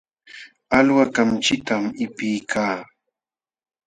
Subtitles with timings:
[0.77, 2.77] Alwa kamchitam qipiykaa.